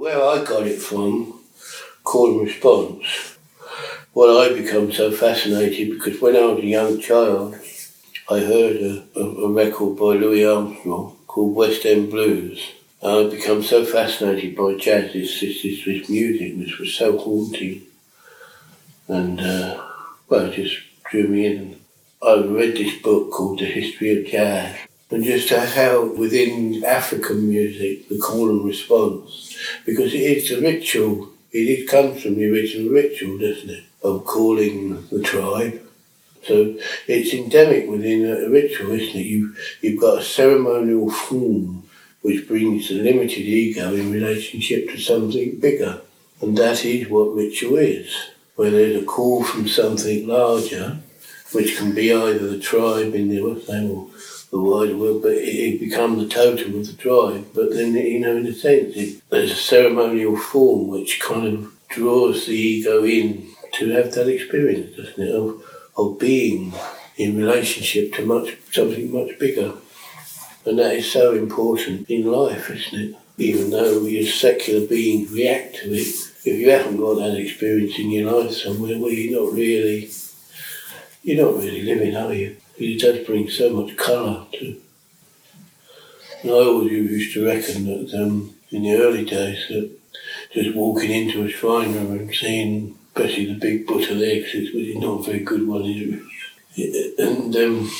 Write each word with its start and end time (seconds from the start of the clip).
Where 0.00 0.24
I 0.24 0.42
got 0.42 0.66
it 0.66 0.80
from, 0.80 1.40
call 2.04 2.38
and 2.38 2.48
response, 2.48 3.36
well, 4.14 4.38
I 4.38 4.48
become 4.48 4.90
so 4.90 5.12
fascinated 5.12 5.90
because 5.90 6.22
when 6.22 6.36
I 6.36 6.46
was 6.46 6.64
a 6.64 6.66
young 6.66 6.98
child, 6.98 7.56
I 8.30 8.38
heard 8.38 8.76
a, 8.76 9.04
a, 9.14 9.20
a 9.20 9.52
record 9.52 9.98
by 9.98 10.14
Louis 10.14 10.46
Armstrong 10.46 11.18
called 11.26 11.54
West 11.54 11.84
End 11.84 12.08
Blues. 12.08 12.66
And 13.02 13.12
I'd 13.12 13.30
become 13.30 13.62
so 13.62 13.84
fascinated 13.84 14.56
by 14.56 14.72
jazz, 14.76 15.12
this, 15.12 15.38
this, 15.38 15.62
this, 15.62 15.84
this 15.84 16.08
music, 16.08 16.56
which 16.56 16.78
was 16.78 16.94
so 16.94 17.18
haunting. 17.18 17.82
And, 19.06 19.38
uh, 19.38 19.86
well, 20.30 20.46
it 20.46 20.54
just 20.54 20.78
drew 21.10 21.28
me 21.28 21.44
in. 21.44 21.80
I 22.22 22.36
read 22.36 22.74
this 22.74 23.02
book 23.02 23.30
called 23.32 23.58
The 23.58 23.66
History 23.66 24.18
of 24.18 24.26
Jazz. 24.26 24.78
And 25.10 25.24
just 25.24 25.50
how 25.50 26.04
within 26.14 26.84
African 26.84 27.48
music, 27.48 28.08
the 28.08 28.18
call 28.18 28.48
and 28.48 28.64
response, 28.64 29.56
because 29.84 30.14
it 30.14 30.18
is 30.18 30.50
a 30.52 30.60
ritual, 30.60 31.30
it, 31.50 31.88
comes 31.88 32.22
from 32.22 32.36
the 32.36 32.48
original 32.50 32.92
ritual, 32.92 33.38
doesn't 33.38 33.70
it, 33.70 33.84
of 34.04 34.24
calling 34.24 35.08
the 35.08 35.20
tribe. 35.20 35.82
So 36.44 36.78
it's 37.08 37.34
endemic 37.34 37.88
within 37.88 38.24
a 38.24 38.48
ritual, 38.48 38.92
isn't 38.92 39.20
it? 39.20 39.26
You, 39.26 39.54
you've 39.80 40.00
got 40.00 40.20
a 40.20 40.24
ceremonial 40.24 41.10
form 41.10 41.80
which 42.22 42.46
brings 42.46 42.88
the 42.88 43.02
limited 43.02 43.38
ego 43.38 43.94
in 43.94 44.12
relationship 44.12 44.88
to 44.90 44.98
something 44.98 45.58
bigger. 45.58 46.02
And 46.40 46.56
that 46.56 46.84
is 46.84 47.08
what 47.08 47.34
ritual 47.34 47.76
is, 47.76 48.14
where 48.56 48.70
there's 48.70 49.02
a 49.02 49.04
call 49.04 49.42
from 49.42 49.66
something 49.66 50.26
larger, 50.26 50.98
which 51.52 51.76
can 51.76 51.94
be 51.94 52.12
either 52.12 52.48
the 52.48 52.60
tribe 52.60 53.14
in 53.14 53.28
the, 53.28 53.40
what's 53.42 53.68
or 53.68 54.08
the 54.50 54.60
wider 54.60 54.96
world, 54.96 55.22
but 55.22 55.32
it, 55.32 55.74
it 55.74 55.80
becomes 55.80 56.18
the 56.18 56.28
totem 56.28 56.78
of 56.78 56.86
the 56.86 56.92
tribe. 56.94 57.46
But 57.54 57.70
then, 57.70 57.94
you 57.94 58.20
know, 58.20 58.36
in 58.36 58.46
a 58.46 58.52
sense, 58.52 58.96
it, 58.96 59.22
there's 59.30 59.52
a 59.52 59.56
ceremonial 59.56 60.36
form 60.36 60.88
which 60.88 61.20
kind 61.20 61.46
of 61.46 61.72
draws 61.88 62.46
the 62.46 62.54
ego 62.54 63.04
in 63.04 63.48
to 63.74 63.90
have 63.90 64.12
that 64.12 64.28
experience, 64.28 64.96
doesn't 64.96 65.22
it, 65.22 65.34
of, 65.34 65.62
of 65.96 66.18
being 66.18 66.72
in 67.16 67.36
relationship 67.36 68.12
to 68.14 68.24
much 68.24 68.56
something 68.72 69.12
much 69.12 69.38
bigger. 69.38 69.72
And 70.64 70.78
that 70.78 70.94
is 70.94 71.10
so 71.10 71.34
important 71.34 72.08
in 72.10 72.24
life, 72.30 72.70
isn't 72.70 73.00
it? 73.00 73.16
Even 73.38 73.70
though 73.70 74.02
we 74.02 74.18
as 74.18 74.34
secular 74.34 74.86
beings 74.86 75.30
react 75.30 75.76
to 75.76 75.92
it, 75.92 76.06
if 76.44 76.46
you 76.46 76.70
haven't 76.70 76.98
got 76.98 77.14
that 77.14 77.36
experience 77.36 77.98
in 77.98 78.10
your 78.10 78.30
life 78.30 78.52
somewhere, 78.52 78.98
well, 78.98 79.10
you're 79.10 79.40
not 79.42 79.52
really, 79.54 80.10
you're 81.22 81.44
not 81.44 81.62
really 81.62 81.82
living, 81.82 82.16
are 82.16 82.32
you? 82.32 82.56
It 82.76 83.00
does 83.00 83.26
bring 83.26 83.48
so 83.48 83.70
much 83.70 83.96
colour 83.96 84.46
to. 84.52 84.80
And 86.42 86.50
I 86.50 86.54
always 86.54 86.92
used 86.92 87.34
to 87.34 87.46
reckon 87.46 87.84
that 87.86 88.14
um, 88.14 88.54
in 88.70 88.82
the 88.82 88.94
early 88.94 89.24
days 89.24 89.66
that 89.68 89.90
just 90.52 90.74
walking 90.74 91.10
into 91.10 91.44
a 91.44 91.50
shrine 91.50 91.92
room 91.92 92.12
and 92.12 92.34
seeing, 92.34 92.98
especially 93.14 93.46
the 93.46 93.58
big 93.58 93.86
butter 93.86 94.14
legs, 94.14 94.50
it's 94.54 94.98
not 94.98 95.20
a 95.20 95.22
very 95.22 95.40
good 95.40 95.66
one, 95.66 95.82
is 95.82 96.22
it? 96.76 97.18
And 97.18 97.54
um, 97.56 97.90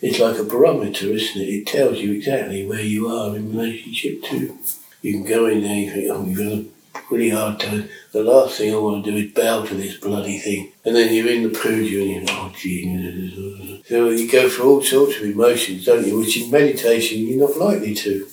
it's 0.00 0.20
like 0.20 0.38
a 0.38 0.44
barometer, 0.44 1.06
isn't 1.06 1.40
it? 1.40 1.48
It 1.48 1.66
tells 1.66 1.98
you 1.98 2.12
exactly 2.12 2.64
where 2.66 2.80
you 2.80 3.08
are 3.08 3.34
in 3.34 3.50
relationship 3.50 4.22
to. 4.24 4.56
You 5.02 5.12
can 5.12 5.24
go 5.24 5.46
in 5.46 5.62
there 5.62 5.72
and 5.72 5.80
you 5.80 5.92
think, 5.92 6.10
oh, 6.10 6.24
you've 6.24 6.38
got 6.38 6.52
a 6.52 6.66
pretty 7.10 7.30
hard 7.30 7.58
time. 7.58 7.88
The 8.12 8.22
last 8.22 8.56
thing 8.56 8.72
I 8.72 8.78
want 8.78 9.04
to 9.04 9.10
do 9.10 9.16
is 9.18 9.32
bow 9.32 9.66
to 9.66 9.74
this 9.74 9.96
bloody 9.96 10.38
thing. 10.38 10.72
And 10.84 10.94
then 10.94 11.12
you're 11.12 11.28
in 11.28 11.42
the 11.42 11.48
puja 11.50 12.00
and 12.00 12.10
you're 12.10 12.20
like, 12.20 12.30
oh, 12.30 12.52
gee. 12.56 13.82
So 13.86 14.08
you 14.10 14.30
go 14.30 14.48
through 14.48 14.70
all 14.70 14.82
sorts 14.82 15.16
of 15.16 15.24
emotions, 15.24 15.84
don't 15.84 16.06
you? 16.06 16.18
Which 16.20 16.40
in 16.40 16.50
meditation 16.50 17.26
you're 17.26 17.48
not 17.48 17.58
likely 17.58 17.94
to. 17.96 18.26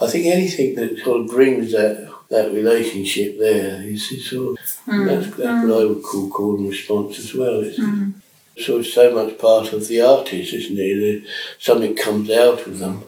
I 0.00 0.06
think 0.06 0.26
anything 0.26 0.74
that 0.76 0.98
sort 1.02 1.22
of 1.22 1.26
brings 1.28 1.72
that 1.72 2.06
that 2.30 2.52
relationship 2.52 3.38
there 3.38 3.82
is, 3.82 4.12
is 4.12 4.28
sort 4.28 4.58
of, 4.58 4.64
mm. 4.86 5.06
that's, 5.06 5.28
that's 5.28 5.64
mm. 5.64 5.68
what 5.70 5.80
I 5.80 5.84
would 5.86 6.02
call 6.02 6.28
call 6.28 6.56
and 6.58 6.68
response 6.68 7.18
as 7.18 7.34
well. 7.34 7.62
It's, 7.62 7.80
mm 7.80 8.12
sort 8.58 8.80
of 8.80 8.86
so 8.86 9.14
much 9.14 9.38
part 9.38 9.72
of 9.72 9.86
the 9.86 10.00
artist, 10.00 10.52
isn't 10.52 10.76
it? 10.76 11.24
Something 11.60 11.94
comes 11.94 12.28
out 12.28 12.66
of 12.66 12.80
them. 12.80 13.04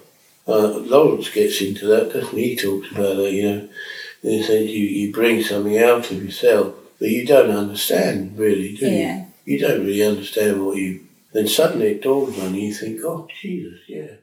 Uh, 0.47 0.69
Lawrence 0.79 1.29
gets 1.31 1.61
into 1.61 1.87
that, 1.87 2.13
doesn't 2.13 2.37
he? 2.37 2.51
He 2.51 2.57
talks 2.57 2.91
about 2.91 3.17
that, 3.17 3.33
you 3.33 3.43
know. 3.43 3.69
In 4.23 4.39
the 4.39 4.43
sense 4.43 4.71
you, 4.71 4.85
you 4.85 5.13
bring 5.13 5.43
something 5.43 5.79
out 5.79 6.11
of 6.11 6.23
yourself 6.23 6.75
that 6.99 7.11
you 7.11 7.27
don't 7.27 7.51
understand, 7.51 8.39
really, 8.39 8.77
do 8.77 8.87
yeah. 8.91 9.27
you? 9.45 9.55
You 9.55 9.59
don't 9.59 9.81
really 9.81 10.03
understand 10.03 10.65
what 10.65 10.77
you. 10.77 11.07
Then 11.33 11.49
suddenly 11.49 11.93
it 11.93 12.03
dawns 12.03 12.39
on 12.39 12.55
you, 12.55 12.69
you 12.69 12.75
think, 12.75 13.01
oh, 13.05 13.29
Jesus, 13.41 13.81
yeah. 13.89 14.17